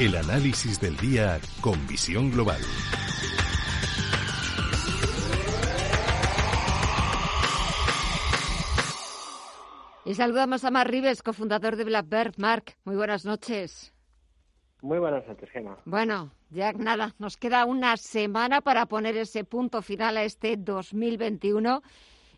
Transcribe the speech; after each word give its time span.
El 0.00 0.16
análisis 0.16 0.80
del 0.80 0.96
día 0.96 1.38
con 1.60 1.86
visión 1.86 2.30
global. 2.30 2.58
Y 10.06 10.14
saludamos 10.14 10.64
a 10.64 10.70
Mark 10.70 10.90
Rives, 10.90 11.22
cofundador 11.22 11.76
de 11.76 11.84
Blackbird. 11.84 12.32
Mark, 12.38 12.76
muy 12.84 12.96
buenas 12.96 13.26
noches. 13.26 13.92
Muy 14.80 14.98
buenas 14.98 15.28
noches, 15.28 15.50
Gemma. 15.50 15.76
Bueno, 15.84 16.32
ya 16.48 16.72
nada, 16.72 17.14
nos 17.18 17.36
queda 17.36 17.66
una 17.66 17.98
semana 17.98 18.62
para 18.62 18.86
poner 18.86 19.18
ese 19.18 19.44
punto 19.44 19.82
final 19.82 20.16
a 20.16 20.24
este 20.24 20.56
2021. 20.56 21.82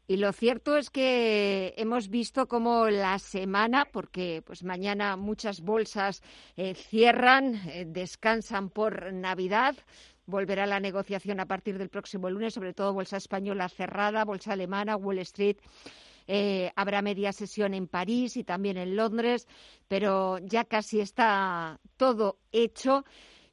Y 0.09 0.17
lo 0.17 0.33
cierto 0.33 0.77
es 0.77 0.91
que 0.91 1.75
hemos 1.77 2.09
visto 2.09 2.49
como 2.49 2.89
la 2.89 3.19
semana, 3.19 3.87
porque 3.91 4.43
pues 4.45 4.65
mañana 4.65 5.17
muchas 5.17 5.61
bolsas 5.61 6.23
eh, 6.57 6.75
cierran, 6.75 7.55
eh, 7.69 7.85
descansan 7.87 8.69
por 8.69 9.13
Navidad. 9.13 9.77
Volverá 10.27 10.67
la 10.67 10.81
negociación 10.81 11.41
a 11.41 11.47
partir 11.47 11.79
del 11.79 11.89
próximo 11.89 12.31
lunes, 12.31 12.55
sobre 12.55 12.75
todo 12.75 12.93
bolsa 12.93 13.17
española 13.17 13.69
cerrada, 13.69 14.25
bolsa 14.25 14.53
alemana, 14.53 14.97
Wall 14.97 15.19
Street. 15.19 15.57
Eh, 16.27 16.71
habrá 16.77 17.03
media 17.03 17.33
sesión 17.33 17.75
en 17.75 17.89
París 17.89 18.37
y 18.37 18.45
también 18.45 18.77
en 18.77 18.97
Londres, 18.97 19.47
pero 19.89 20.39
ya 20.39 20.65
casi 20.65 21.01
está 21.01 21.81
todo 21.97 22.39
hecho. 22.53 23.05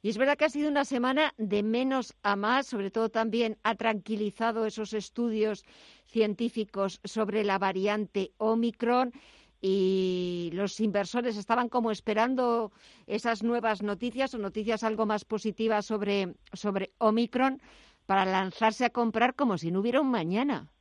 Y 0.02 0.08
es 0.08 0.16
verdad 0.16 0.36
que 0.36 0.46
ha 0.46 0.50
sido 0.50 0.70
una 0.70 0.84
semana 0.84 1.34
de 1.36 1.62
menos 1.62 2.14
a 2.22 2.34
más, 2.34 2.66
sobre 2.66 2.90
todo 2.90 3.10
también 3.10 3.58
ha 3.62 3.74
tranquilizado 3.74 4.64
esos 4.64 4.94
estudios 4.94 5.64
científicos 6.06 7.00
sobre 7.04 7.44
la 7.44 7.58
variante 7.58 8.32
Omicron 8.38 9.12
y 9.60 10.50
los 10.54 10.80
inversores 10.80 11.36
estaban 11.36 11.68
como 11.68 11.90
esperando 11.90 12.72
esas 13.06 13.42
nuevas 13.42 13.82
noticias 13.82 14.32
o 14.32 14.38
noticias 14.38 14.84
algo 14.84 15.04
más 15.04 15.26
positivas 15.26 15.84
sobre, 15.84 16.34
sobre 16.54 16.92
Omicron 16.96 17.60
para 18.06 18.24
lanzarse 18.24 18.86
a 18.86 18.90
comprar 18.90 19.34
como 19.34 19.58
si 19.58 19.70
no 19.70 19.80
hubiera 19.80 20.00
un 20.00 20.10
mañana. 20.10 20.72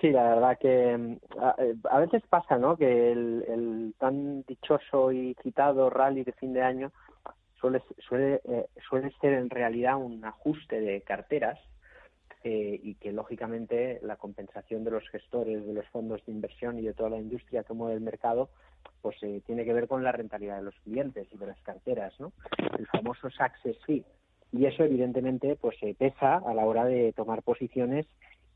Sí, 0.00 0.10
la 0.10 0.34
verdad 0.34 0.58
que 0.58 0.96
mm, 0.96 1.12
eh, 1.58 1.76
a, 1.90 1.98
veces 1.98 2.22
pasa, 2.28 2.56
¿no? 2.56 2.76
Que 2.76 3.12
el, 3.12 3.94
tan 3.98 4.42
dichoso 4.42 5.12
y 5.12 5.36
citado 5.42 5.90
rally 5.90 6.24
de 6.24 6.32
fin 6.32 6.54
de 6.54 6.62
año 6.62 6.90
suele, 7.60 7.82
suele, 7.98 8.40
eh, 8.44 8.66
suele 8.88 9.12
ser 9.20 9.34
en 9.34 9.50
realidad 9.50 9.96
un 9.96 10.24
ajuste 10.24 10.80
de 10.80 11.02
carteras 11.02 11.58
eh, 12.44 12.80
y 12.82 12.94
que 12.94 13.12
lógicamente 13.12 14.00
la 14.02 14.16
compensación 14.16 14.84
de 14.84 14.92
los 14.92 15.06
gestores, 15.10 15.66
de 15.66 15.74
los 15.74 15.86
fondos 15.88 16.24
de 16.24 16.32
inversión 16.32 16.78
y 16.78 16.82
de 16.82 16.94
toda 16.94 17.10
la 17.10 17.18
industria 17.18 17.64
que 17.64 17.74
mueve 17.74 17.94
el 17.94 18.00
mercado, 18.00 18.48
pues 19.02 19.16
tiene 19.44 19.64
que 19.66 19.74
ver 19.74 19.86
con 19.86 20.02
la 20.02 20.12
rentabilidad 20.12 20.56
de 20.56 20.62
los 20.62 20.74
clientes 20.80 21.28
y 21.30 21.36
de 21.36 21.46
las 21.46 21.60
carteras, 21.60 22.18
¿no? 22.18 22.32
El 22.78 22.86
famoso 22.86 23.28
success 23.28 23.76
fee. 23.84 24.04
Y 24.52 24.64
eso 24.64 24.82
evidentemente 24.82 25.56
pues 25.56 25.76
pesa 25.98 26.36
a 26.36 26.54
la 26.54 26.64
hora 26.64 26.86
de 26.86 27.12
tomar 27.12 27.42
posiciones 27.42 28.06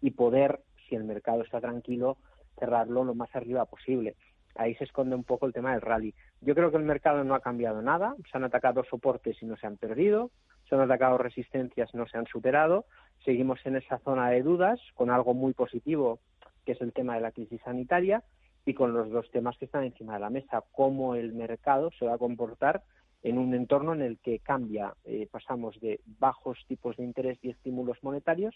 y 0.01 0.11
poder 0.13 0.61
si 0.89 0.95
el 0.95 1.05
mercado 1.05 1.43
está 1.43 1.61
tranquilo, 1.61 2.17
cerrarlo 2.59 3.05
lo 3.05 3.15
más 3.15 3.35
arriba 3.35 3.65
posible. 3.65 4.17
Ahí 4.57 4.75
se 4.77 4.85
esconde 4.85 5.17
un 5.17 5.25
poco 5.25 5.47
el 5.47 5.53
tema 5.53 5.73
del 5.73 5.81
rally. 5.81 6.15
Yo 6.41 6.55
creo 6.55 6.71
que 6.71 6.77
el 6.77 6.85
mercado 6.85 7.25
no 7.25 7.35
ha 7.35 7.41
cambiado 7.41 7.83
nada, 7.83 8.15
se 8.31 8.37
han 8.37 8.45
atacado 8.45 8.85
soportes 8.85 9.43
y 9.43 9.47
no 9.47 9.57
se 9.57 9.67
han 9.67 9.77
perdido, 9.77 10.31
se 10.69 10.77
han 10.77 10.81
atacado 10.83 11.19
resistencias, 11.19 11.93
no 11.95 12.07
se 12.07 12.19
han 12.19 12.27
superado, 12.27 12.87
seguimos 13.25 13.59
en 13.67 13.77
esa 13.77 13.99
zona 13.99 14.31
de 14.31 14.43
dudas 14.43 14.81
con 14.95 15.11
algo 15.11 15.35
muy 15.35 15.55
positivo, 15.55 16.21
que 16.65 16.73
es 16.73 16.81
el 16.81 16.93
tema 16.93 17.17
de 17.17 17.21
la 17.21 17.33
crisis 17.33 17.61
sanitaria, 17.63 18.23
y 18.65 18.75
con 18.75 18.95
los 18.95 19.11
dos 19.11 19.31
temas 19.31 19.59
que 19.59 19.67
están 19.67 19.85
encima 19.85 20.15
de 20.15 20.21
la 20.21 20.31
mesa, 20.31 20.63
cómo 20.73 21.17
el 21.17 21.33
mercado 21.33 21.91
se 21.99 22.07
va 22.07 22.15
a 22.15 22.19
comportar 22.19 22.83
en 23.25 23.39
un 23.39 23.55
entorno 23.55 23.95
en 23.95 24.03
el 24.03 24.19
que 24.19 24.39
cambia, 24.39 24.95
eh, 25.05 25.27
pasamos 25.31 25.81
de 25.81 26.01
bajos 26.21 26.59
tipos 26.69 26.97
de 26.99 27.05
interés 27.05 27.39
y 27.43 27.49
estímulos 27.51 27.97
monetarios 28.03 28.55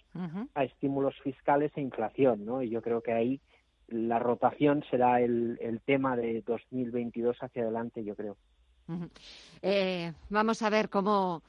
a 0.54 0.62
estímulos 0.62 1.14
fiscales 1.24 1.72
e 1.74 1.80
inflación, 1.80 2.44
¿no? 2.44 2.62
Y 2.62 2.68
yo 2.68 2.82
creo 2.82 3.00
que 3.02 3.12
ahí 3.12 3.40
la 3.88 4.18
rotación 4.18 4.84
será 4.90 5.22
el, 5.22 5.58
el 5.62 5.80
tema 5.80 6.16
de 6.16 6.42
2022 6.42 7.38
hacia 7.40 7.62
adelante, 7.62 8.04
yo 8.04 8.14
creo. 8.14 8.36
eh, 9.62 10.12
vamos 10.28 10.62
a 10.62 10.70
ver 10.70 10.90
cómo 10.90 11.42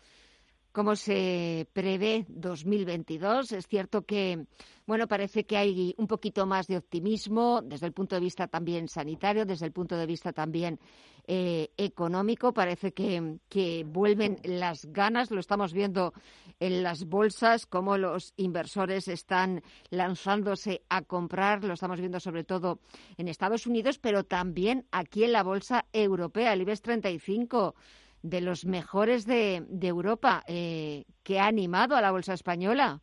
cómo 0.71 0.95
se 0.95 1.67
prevé 1.73 2.25
2022. 2.29 3.51
Es 3.51 3.67
cierto 3.67 4.03
que, 4.03 4.45
bueno, 4.85 5.07
parece 5.07 5.45
que 5.45 5.57
hay 5.57 5.95
un 5.97 6.07
poquito 6.07 6.45
más 6.45 6.67
de 6.67 6.77
optimismo 6.77 7.61
desde 7.63 7.87
el 7.87 7.93
punto 7.93 8.15
de 8.15 8.21
vista 8.21 8.47
también 8.47 8.87
sanitario, 8.87 9.45
desde 9.45 9.65
el 9.65 9.71
punto 9.71 9.97
de 9.97 10.05
vista 10.05 10.31
también 10.31 10.79
eh, 11.27 11.69
económico. 11.77 12.53
Parece 12.53 12.91
que, 12.91 13.37
que, 13.49 13.83
vuelven 13.87 14.39
las 14.43 14.85
ganas. 14.85 15.31
Lo 15.31 15.39
estamos 15.39 15.73
viendo 15.73 16.13
en 16.59 16.83
las 16.83 17.05
bolsas, 17.05 17.65
cómo 17.65 17.97
los 17.97 18.33
inversores 18.37 19.07
están 19.07 19.61
lanzándose 19.89 20.81
a 20.89 21.01
comprar. 21.01 21.63
Lo 21.63 21.73
estamos 21.73 21.99
viendo 21.99 22.19
sobre 22.19 22.43
todo 22.43 22.79
en 23.17 23.27
Estados 23.27 23.67
Unidos, 23.67 23.99
pero 23.99 24.23
también 24.23 24.85
aquí 24.91 25.23
en 25.23 25.33
la 25.33 25.43
bolsa 25.43 25.85
europea, 25.93 26.53
el 26.53 26.61
IBEX 26.61 26.81
35 26.81 27.75
de 28.21 28.41
los 28.41 28.65
mejores 28.65 29.25
de, 29.25 29.65
Europa, 29.81 30.43
eh, 30.47 31.05
que 31.23 31.39
ha 31.39 31.47
animado 31.47 31.95
a 31.95 32.01
la 32.01 32.11
bolsa 32.11 32.33
española. 32.33 33.01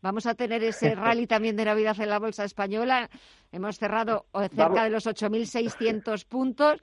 Vamos 0.00 0.26
a 0.26 0.34
tener 0.34 0.62
ese 0.62 0.94
rally 0.94 1.26
también 1.26 1.56
de 1.56 1.64
Navidad 1.64 2.00
en 2.00 2.08
la 2.08 2.18
bolsa 2.18 2.44
española. 2.44 3.10
Hemos 3.52 3.78
cerrado 3.78 4.26
cerca 4.54 4.84
de 4.84 4.90
los 4.90 5.06
8.600 5.06 6.26
puntos. 6.26 6.80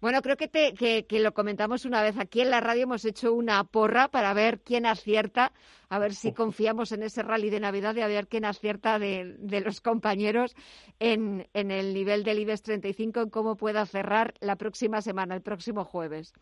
Bueno, 0.00 0.20
creo 0.20 0.36
que, 0.36 0.48
te, 0.48 0.74
que, 0.74 1.20
lo 1.20 1.32
comentamos 1.32 1.84
una 1.84 2.02
vez 2.02 2.18
aquí 2.18 2.40
en 2.40 2.50
la 2.50 2.60
radio. 2.60 2.82
Hemos 2.82 3.04
hecho 3.04 3.32
una 3.32 3.62
porra 3.62 4.08
para 4.08 4.34
ver 4.34 4.60
quién 4.60 4.84
acierta, 4.84 5.52
a 5.88 6.00
ver 6.00 6.12
si 6.16 6.32
confiamos 6.32 6.90
en 6.90 7.04
ese 7.04 7.22
rally 7.22 7.50
de 7.50 7.60
Navidad 7.60 7.94
y 7.94 8.00
a 8.00 8.08
ver 8.08 8.26
quién 8.26 8.44
acierta 8.44 8.98
de, 8.98 9.36
de 9.38 9.60
los 9.60 9.80
compañeros 9.80 10.56
en, 10.98 11.46
en 11.54 11.70
el 11.70 11.94
nivel 11.94 12.24
del 12.24 12.40
IBEX 12.40 12.62
35, 12.62 13.20
en 13.20 13.30
cómo 13.30 13.54
pueda 13.54 13.86
cerrar 13.86 14.34
la 14.40 14.56
próxima 14.56 15.02
semana, 15.02 15.36
el 15.36 15.42
próximo 15.42 15.84
jueves. 15.84 16.32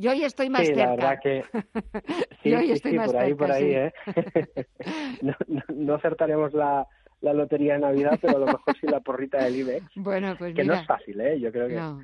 Yo 0.00 0.12
hoy 0.12 0.24
estoy 0.24 0.48
más 0.48 0.62
sí, 0.62 0.68
cerca. 0.68 0.84
La 0.84 0.90
verdad 0.96 1.18
que 1.22 1.44
sí, 2.42 2.54
hoy 2.54 2.70
estoy 2.70 2.94
más 2.94 3.12
por 3.12 3.16
ahí, 3.18 3.34
por 3.34 3.52
ahí, 3.52 3.74
¿eh? 3.74 3.92
no, 5.20 5.34
no, 5.68 5.94
acertaremos 5.94 6.54
la, 6.54 6.88
la 7.20 7.34
lotería 7.34 7.74
de 7.74 7.80
Navidad, 7.80 8.18
pero 8.18 8.36
a 8.38 8.40
lo 8.40 8.46
mejor 8.46 8.76
sí 8.80 8.86
la 8.86 9.00
porrita 9.00 9.44
del 9.44 9.56
IBEX. 9.56 9.84
Bueno, 9.96 10.34
pues 10.38 10.54
que 10.54 10.62
mira. 10.62 10.76
no 10.76 10.80
es 10.80 10.86
fácil, 10.86 11.20
¿eh? 11.20 11.38
Yo 11.38 11.52
creo 11.52 11.68
que 11.68 11.74
No. 11.74 12.00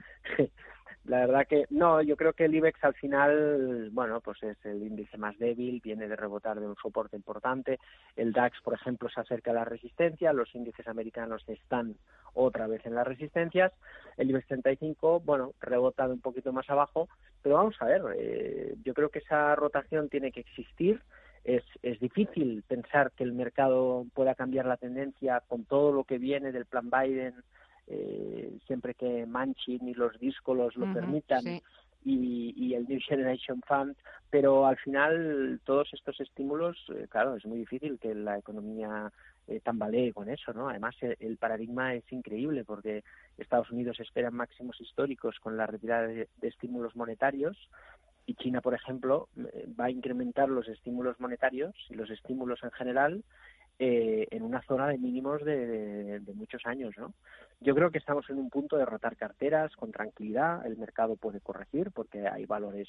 La 1.09 1.21
verdad 1.21 1.47
que 1.47 1.67
no, 1.71 2.03
yo 2.03 2.17
creo 2.17 2.33
que 2.33 2.47
el 2.47 2.55
IBEX 2.55 2.83
al 2.83 2.95
final, 2.95 3.91
bueno, 3.93 4.21
pues 4.21 4.43
es 4.43 4.57
el 4.65 4.83
índice 4.83 5.17
más 5.19 5.39
débil, 5.39 5.81
viene 5.83 6.09
de 6.09 6.17
rebotar 6.17 6.59
de 6.59 6.67
un 6.67 6.77
soporte 6.77 7.17
importante. 7.17 7.79
El 8.17 8.33
DAX, 8.33 8.61
por 8.63 8.75
ejemplo, 8.75 9.09
se 9.09 9.21
acerca 9.21 9.53
a 9.53 9.55
la 9.55 9.65
resistencia, 9.65 10.33
los 10.33 10.55
índices 10.55 10.87
americanos 10.89 11.45
están 11.49 11.97
otra 12.35 12.67
vez 12.67 12.85
en 12.87 12.95
las 12.95 13.07
resistencias. 13.07 13.73
El 14.17 14.31
IBEX 14.31 14.47
35, 14.49 15.21
bueno, 15.21 15.53
rebota 15.61 16.07
de 16.07 16.15
un 16.15 16.21
poquito 16.21 16.53
más 16.53 16.69
abajo, 16.71 17.09
pero 17.43 17.57
vamos 17.57 17.77
a 17.81 17.87
ver, 17.87 18.03
eh, 18.17 18.75
yo 18.85 18.95
creo 18.95 19.11
que 19.11 19.21
esa 19.21 19.55
rotación 19.55 20.09
tiene 20.09 20.33
que 20.33 20.41
existir. 20.41 21.01
Es, 21.45 21.63
es 21.83 22.01
difícil 22.01 22.65
pensar 22.67 23.13
que 23.13 23.23
el 23.23 23.33
mercado 23.33 24.05
pueda 24.15 24.35
cambiar 24.35 24.67
la 24.67 24.77
tendencia 24.77 25.43
con 25.47 25.65
todo 25.65 25.93
lo 25.93 26.03
que 26.03 26.19
viene 26.19 26.51
del 26.51 26.67
plan 26.67 26.91
Biden, 26.91 27.35
eh, 27.89 28.59
siempre 28.67 28.95
que 28.95 29.27
Manchin 29.27 29.89
y 29.89 29.95
los 29.95 30.19
díscolos 30.19 30.77
lo 30.77 30.93
permitan 30.93 31.43
sí. 31.43 31.63
y, 32.05 32.55
y 32.57 32.75
el 32.75 32.87
New 32.89 32.99
Generation 33.07 33.63
Fund, 33.67 33.97
pero 34.31 34.67
al 34.67 34.77
final 34.77 35.61
todos 35.65 35.93
estos 35.93 36.21
estímulos, 36.21 36.77
eh, 36.95 37.07
claro, 37.09 37.37
es 37.37 37.47
muy 37.47 37.59
difícil 37.59 37.99
que 37.99 38.15
la 38.15 38.39
economía 38.39 39.13
eh, 39.47 39.61
tambalee 39.61 40.13
con 40.13 40.29
eso, 40.29 40.53
¿no? 40.53 40.69
Además, 40.69 40.97
el, 41.01 41.17
el 41.21 41.37
paradigma 41.37 41.95
es 41.95 42.11
increíble 42.13 42.65
porque 42.65 43.05
Estados 43.39 43.71
Unidos 43.71 44.01
espera 44.01 44.31
máximos 44.31 44.81
históricos 44.81 45.39
con 45.41 45.57
la 45.57 45.67
retirada 45.67 46.09
de, 46.09 46.29
de 46.41 46.49
estímulos 46.49 46.97
monetarios 46.97 47.57
y 48.27 48.35
China, 48.35 48.61
por 48.61 48.75
ejemplo, 48.75 49.29
va 49.79 49.85
a 49.85 49.91
incrementar 49.91 50.49
los 50.49 50.67
estímulos 50.67 51.21
monetarios 51.21 51.75
y 51.89 51.95
los 51.95 52.11
estímulos 52.11 52.59
en 52.65 52.73
general 52.73 53.23
eh, 53.79 54.27
en 54.31 54.43
una 54.43 54.63
zona 54.63 54.89
de 54.89 54.99
mínimos 54.99 55.45
de, 55.45 56.21
muchos 56.35 56.65
años, 56.67 56.95
¿no? 56.97 57.13
Yo 57.61 57.75
creo 57.75 57.91
que 57.91 57.99
estamos 57.99 58.29
en 58.31 58.39
un 58.39 58.51
punto 58.51 58.77
de 58.77 58.85
rotar 58.85 59.17
carteras 59.17 59.75
con 59.77 59.93
tranquilidad. 59.93 60.65
El 60.67 60.77
mercado 60.77 61.17
puede 61.17 61.41
corregir 61.41 61.91
porque 61.91 62.29
hay 62.29 62.45
valores 62.47 62.89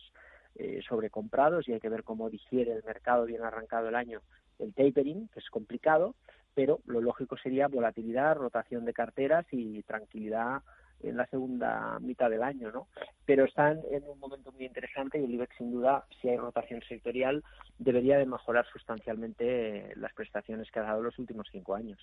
eh, 0.56 0.82
sobrecomprados 0.88 1.68
y 1.68 1.74
hay 1.74 1.80
que 1.80 1.90
ver 1.90 2.04
cómo 2.04 2.30
digiere 2.30 2.74
el 2.74 2.84
mercado 2.84 3.26
bien 3.26 3.44
arrancado 3.44 3.90
el 3.90 3.96
año 3.96 4.22
el 4.60 4.74
tapering, 4.74 5.28
que 5.30 5.40
es 5.40 5.50
complicado, 5.50 6.16
pero 6.54 6.80
lo 6.86 7.02
lógico 7.02 7.38
sería 7.38 7.68
volatilidad, 7.68 8.36
rotación 8.36 8.86
de 8.86 8.94
carteras 8.94 9.46
y 9.52 9.84
tranquilidad 9.84 10.64
en 11.02 11.16
la 11.16 11.28
segunda 11.28 12.00
mitad 12.00 12.30
del 12.30 12.42
año, 12.42 12.72
¿no? 12.72 12.88
Pero 13.26 13.46
están 13.46 13.82
en 13.92 14.04
un 14.08 14.20
momento 14.20 14.47
interesante 14.78 15.20
y 15.20 15.24
el 15.24 15.34
IBEX, 15.34 15.58
sin 15.58 15.72
duda, 15.72 16.06
si 16.22 16.30
hay 16.30 16.38
rotación 16.38 16.82
sectorial, 16.88 17.44
debería 17.80 18.18
de 18.18 18.28
mejorar 18.28 18.66
sustancialmente 18.72 19.92
las 19.96 20.14
prestaciones 20.14 20.70
que 20.72 20.80
ha 20.80 20.84
dado 20.84 21.02
los 21.02 21.18
últimos 21.18 21.48
cinco 21.52 21.74
años. 21.74 22.00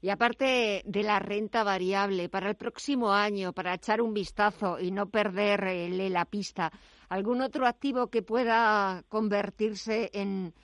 Y 0.00 0.08
aparte 0.08 0.82
de 0.86 1.02
la 1.02 1.18
renta 1.18 1.62
variable, 1.62 2.30
para 2.30 2.48
el 2.48 2.56
próximo 2.56 3.12
año, 3.12 3.52
para 3.52 3.74
echar 3.74 4.00
un 4.00 4.14
vistazo 4.14 4.80
y 4.80 4.90
no 4.90 5.10
perderle 5.10 6.08
la 6.08 6.24
pista, 6.24 6.72
¿algún 7.10 7.42
otro 7.42 7.66
activo 7.66 8.08
que 8.08 8.22
pueda 8.22 9.04
convertirse 9.08 10.10
en, 10.14 10.54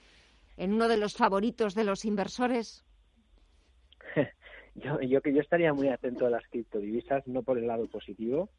en 0.57 0.73
uno 0.73 0.87
de 0.87 0.97
los 0.97 1.15
favoritos 1.15 1.75
de 1.75 1.83
los 1.83 2.03
inversores? 2.05 2.83
yo, 4.75 4.99
yo 5.01 5.21
que 5.21 5.33
yo 5.33 5.41
estaría 5.41 5.71
muy 5.71 5.89
atento 5.89 6.25
a 6.25 6.31
las 6.31 6.47
criptodivisas, 6.47 7.27
no 7.27 7.43
por 7.43 7.59
el 7.59 7.67
lado 7.67 7.87
positivo, 7.87 8.49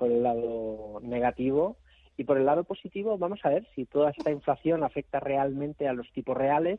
por 0.00 0.10
el 0.10 0.22
lado 0.22 0.98
negativo. 1.02 1.76
Y 2.20 2.24
por 2.24 2.36
el 2.36 2.44
lado 2.44 2.64
positivo, 2.64 3.16
vamos 3.16 3.40
a 3.44 3.48
ver 3.48 3.66
si 3.74 3.86
toda 3.86 4.10
esta 4.10 4.30
inflación 4.30 4.84
afecta 4.84 5.20
realmente 5.20 5.88
a 5.88 5.94
los 5.94 6.12
tipos 6.12 6.36
reales 6.36 6.78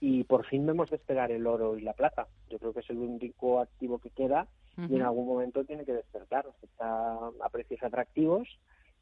y 0.00 0.24
por 0.24 0.46
fin 0.46 0.64
vemos 0.64 0.88
despegar 0.88 1.30
el 1.30 1.46
oro 1.46 1.76
y 1.76 1.82
la 1.82 1.92
plata. 1.92 2.28
Yo 2.48 2.58
creo 2.58 2.72
que 2.72 2.80
es 2.80 2.88
el 2.88 2.96
único 2.96 3.60
activo 3.60 3.98
que 3.98 4.08
queda 4.08 4.48
y 4.78 4.96
en 4.96 5.02
algún 5.02 5.26
momento 5.26 5.66
tiene 5.66 5.84
que 5.84 5.92
despertar. 5.92 6.46
Está 6.62 7.12
a 7.12 7.48
precios 7.52 7.82
atractivos 7.82 8.48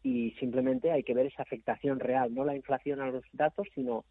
y 0.03 0.33
simplemente 0.41 0.91
hay 0.91 1.05
que 1.05 1.15
ver 1.15 1.27
esa 1.27 1.43
afectación 1.43 2.01
real, 2.01 2.35
no 2.35 2.45
la 2.45 2.57
inflación 2.57 3.01
a 3.01 3.13
los 3.13 3.23
datos, 3.33 3.69
sino 3.73 4.05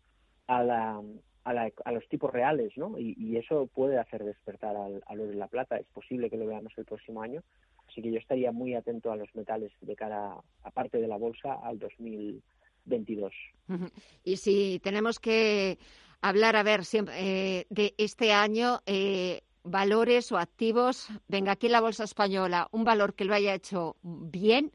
a 0.47 0.63
la, 0.63 1.01
a, 1.43 1.91
los 1.91 2.07
tipos 2.07 2.31
reales, 2.31 2.77
¿no? 2.77 2.97
Y, 2.97 3.35
eso 3.35 3.67
puede 3.67 3.97
hacer 3.97 4.23
despertar 4.23 4.77
al, 4.77 5.03
oro 5.19 5.33
y 5.33 5.35
la 5.35 5.49
plata. 5.49 5.75
Es 5.75 5.87
posible 5.87 6.29
que 6.29 6.37
lo 6.37 6.47
veamos 6.47 6.71
el 6.77 6.85
próximo 6.85 7.21
año. 7.21 7.43
Así 7.97 8.03
que 8.03 8.11
yo 8.11 8.19
estaría 8.19 8.51
muy 8.51 8.75
atento 8.75 9.11
a 9.11 9.15
los 9.15 9.33
metales 9.33 9.71
de 9.81 9.95
cara, 9.95 10.35
aparte 10.61 10.99
de 10.99 11.07
la 11.07 11.17
bolsa, 11.17 11.55
al 11.63 11.79
2022. 11.79 13.33
Y 14.23 14.37
si 14.37 14.79
tenemos 14.83 15.19
que 15.19 15.79
hablar, 16.21 16.55
a 16.57 16.61
ver, 16.61 16.85
siempre, 16.85 17.15
eh, 17.17 17.65
de 17.71 17.95
este 17.97 18.33
año, 18.33 18.81
eh, 18.85 19.41
valores 19.63 20.31
o 20.31 20.37
activos, 20.37 21.07
venga, 21.27 21.53
aquí 21.53 21.65
en 21.65 21.71
la 21.71 21.81
bolsa 21.81 22.03
española, 22.03 22.67
un 22.71 22.83
valor 22.83 23.15
que 23.15 23.25
lo 23.25 23.33
haya 23.33 23.55
hecho 23.55 23.95
bien 24.03 24.71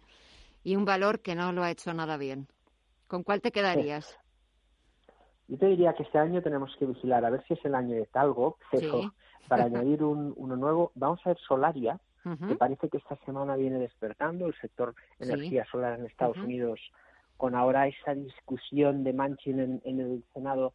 y 0.65 0.75
un 0.75 0.85
valor 0.85 1.21
que 1.21 1.37
no 1.37 1.53
lo 1.53 1.63
ha 1.63 1.71
hecho 1.71 1.95
nada 1.95 2.17
bien. 2.17 2.49
¿Con 3.07 3.23
cuál 3.23 3.41
te 3.41 3.53
quedarías? 3.53 4.19
Yo 5.47 5.59
te 5.59 5.67
diría 5.67 5.93
que 5.93 6.03
este 6.03 6.19
año 6.19 6.43
tenemos 6.43 6.75
que 6.77 6.87
vigilar 6.87 7.25
a 7.25 7.31
ver 7.31 7.45
si 7.47 7.55
es 7.55 7.65
el 7.65 7.77
año 7.77 7.95
de 7.95 8.07
Talgo, 8.07 8.59
pero 8.73 9.13
para 9.47 9.63
añadir 9.67 10.03
un, 10.03 10.35
uno 10.37 10.57
nuevo, 10.57 10.91
vamos 10.97 11.21
a 11.25 11.29
ver 11.29 11.39
Solaria, 11.47 12.01
que 12.23 12.55
parece 12.57 12.89
que 12.89 12.99
esta 12.99 13.17
semana 13.25 13.57
viene 13.57 13.79
despertando 13.79 14.47
el 14.47 14.55
sector 14.55 14.95
energía 15.19 15.65
solar 15.71 15.99
en 15.99 16.07
Estados 16.07 16.39
Unidos. 16.39 16.81
Con 17.37 17.57
ahora 17.57 17.89
esa 17.89 18.15
discusión 18.15 19.03
de 19.03 19.13
Manchin 19.13 19.81
en, 19.85 20.01
el 20.01 20.23
Senado 20.33 20.75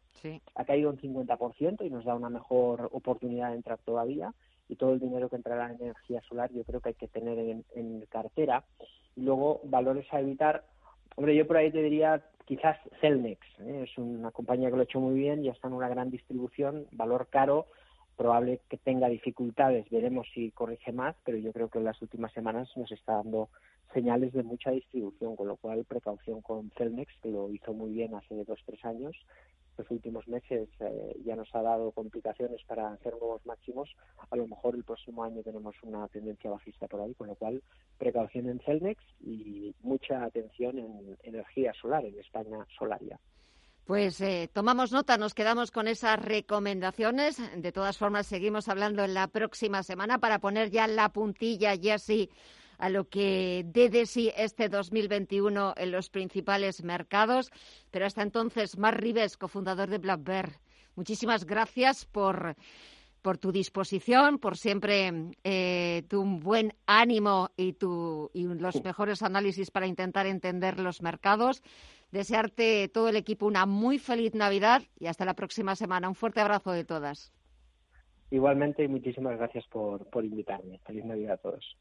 ha 0.54 0.64
caído 0.64 0.90
un 0.90 0.98
50% 0.98 1.86
y 1.86 1.90
nos 1.90 2.04
da 2.04 2.14
una 2.14 2.28
mejor 2.28 2.90
oportunidad 2.92 3.50
de 3.50 3.56
entrar 3.56 3.78
todavía. 3.78 4.34
Y 4.68 4.76
todo 4.76 4.92
el 4.92 5.00
dinero 5.00 5.30
que 5.30 5.36
entrará 5.36 5.70
en 5.72 5.80
energía 5.80 6.20
solar 6.28 6.50
yo 6.52 6.62
creo 6.64 6.80
que 6.80 6.90
hay 6.90 6.94
que 6.94 7.08
tener 7.08 7.38
en, 7.38 7.64
en 7.74 8.04
cartera. 8.10 8.64
Y 9.16 9.22
luego 9.22 9.60
valores 9.64 10.06
a 10.12 10.20
evitar. 10.20 10.64
Hombre 11.16 11.34
yo 11.34 11.46
por 11.46 11.56
ahí 11.56 11.72
te 11.72 11.82
diría 11.82 12.22
quizás 12.48 12.78
Celnex, 13.02 13.40
¿eh? 13.60 13.84
es 13.84 13.98
una 13.98 14.30
compañía 14.30 14.70
que 14.70 14.76
lo 14.76 14.80
ha 14.80 14.84
hecho 14.84 15.00
muy 15.00 15.14
bien, 15.14 15.42
ya 15.42 15.52
está 15.52 15.68
en 15.68 15.74
una 15.74 15.88
gran 15.90 16.10
distribución, 16.10 16.86
valor 16.92 17.28
caro, 17.28 17.66
probable 18.18 18.60
que 18.68 18.76
tenga 18.76 19.08
dificultades, 19.08 19.88
veremos 19.90 20.26
si 20.34 20.50
corrige 20.50 20.92
más, 20.92 21.14
pero 21.24 21.38
yo 21.38 21.52
creo 21.52 21.70
que 21.70 21.78
en 21.78 21.84
las 21.84 22.02
últimas 22.02 22.32
semanas 22.32 22.68
nos 22.76 22.90
está 22.90 23.14
dando 23.14 23.48
señales 23.94 24.32
de 24.32 24.42
mucha 24.42 24.72
distribución, 24.72 25.36
con 25.36 25.46
lo 25.46 25.56
cual 25.56 25.84
precaución 25.84 26.42
con 26.42 26.70
Celnex, 26.76 27.10
que 27.22 27.30
lo 27.30 27.48
hizo 27.50 27.72
muy 27.72 27.92
bien 27.92 28.14
hace 28.16 28.44
dos 28.44 28.60
tres 28.66 28.84
años. 28.84 29.16
Los 29.78 29.88
últimos 29.92 30.26
meses 30.26 30.68
eh, 30.80 31.16
ya 31.24 31.36
nos 31.36 31.54
ha 31.54 31.62
dado 31.62 31.92
complicaciones 31.92 32.60
para 32.64 32.90
hacer 32.90 33.12
nuevos 33.12 33.46
máximos, 33.46 33.88
a 34.28 34.34
lo 34.36 34.48
mejor 34.48 34.74
el 34.74 34.82
próximo 34.82 35.22
año 35.22 35.44
tenemos 35.44 35.76
una 35.84 36.08
tendencia 36.08 36.50
bajista 36.50 36.88
por 36.88 37.00
ahí, 37.00 37.14
con 37.14 37.28
lo 37.28 37.36
cual 37.36 37.62
precaución 37.98 38.48
en 38.48 38.58
Celnex 38.58 39.00
y 39.20 39.72
mucha 39.82 40.24
atención 40.24 40.78
en 40.80 41.16
energía 41.22 41.72
solar, 41.74 42.04
en 42.04 42.18
España 42.18 42.66
Solaria. 42.76 43.20
Pues 43.88 44.20
eh, 44.20 44.50
tomamos 44.52 44.92
nota, 44.92 45.16
nos 45.16 45.32
quedamos 45.32 45.70
con 45.70 45.88
esas 45.88 46.18
recomendaciones. 46.18 47.40
De 47.56 47.72
todas 47.72 47.96
formas, 47.96 48.26
seguimos 48.26 48.68
hablando 48.68 49.02
en 49.02 49.14
la 49.14 49.28
próxima 49.28 49.82
semana 49.82 50.18
para 50.18 50.40
poner 50.40 50.68
ya 50.70 50.86
la 50.86 51.08
puntilla 51.08 51.74
y 51.74 51.88
así 51.88 52.28
a 52.76 52.90
lo 52.90 53.08
que 53.08 53.64
dé 53.64 53.88
de 53.88 54.04
sí 54.04 54.30
este 54.36 54.68
2021 54.68 55.72
en 55.74 55.90
los 55.90 56.10
principales 56.10 56.84
mercados. 56.84 57.50
Pero 57.90 58.04
hasta 58.04 58.20
entonces, 58.20 58.76
Mar 58.76 59.00
Rives, 59.00 59.38
cofundador 59.38 59.88
de 59.88 59.96
Black 59.96 60.22
Bear, 60.22 60.60
muchísimas 60.94 61.46
gracias 61.46 62.04
por 62.04 62.56
por 63.22 63.38
tu 63.38 63.52
disposición, 63.52 64.38
por 64.38 64.56
siempre 64.56 65.12
eh, 65.44 66.04
tu 66.08 66.24
buen 66.24 66.72
ánimo 66.86 67.50
y, 67.56 67.72
tu, 67.72 68.30
y 68.32 68.44
los 68.44 68.82
mejores 68.82 69.22
análisis 69.22 69.70
para 69.70 69.86
intentar 69.86 70.26
entender 70.26 70.78
los 70.78 71.02
mercados. 71.02 71.62
Desearte 72.10 72.88
todo 72.88 73.08
el 73.08 73.16
equipo 73.16 73.46
una 73.46 73.66
muy 73.66 73.98
feliz 73.98 74.34
Navidad 74.34 74.82
y 74.98 75.06
hasta 75.06 75.24
la 75.24 75.34
próxima 75.34 75.76
semana. 75.76 76.08
Un 76.08 76.14
fuerte 76.14 76.40
abrazo 76.40 76.72
de 76.72 76.84
todas. 76.84 77.32
Igualmente 78.30 78.84
y 78.84 78.88
muchísimas 78.88 79.36
gracias 79.36 79.66
por, 79.68 80.06
por 80.06 80.24
invitarme. 80.24 80.80
Feliz 80.86 81.04
Navidad 81.04 81.34
a 81.34 81.36
todos. 81.38 81.76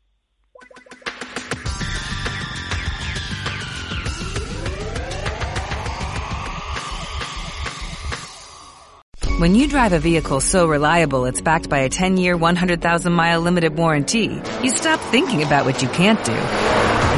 When 9.39 9.53
you 9.53 9.67
drive 9.67 9.93
a 9.93 9.99
vehicle 9.99 10.41
so 10.41 10.67
reliable 10.67 11.25
it's 11.25 11.41
backed 11.41 11.69
by 11.69 11.81
a 11.81 11.89
10-year, 11.89 12.35
100,000-mile 12.35 13.39
limited 13.39 13.77
warranty, 13.77 14.41
you 14.63 14.71
stop 14.71 14.99
thinking 15.11 15.43
about 15.43 15.63
what 15.63 15.83
you 15.83 15.89
can't 15.89 16.23
do 16.25 16.76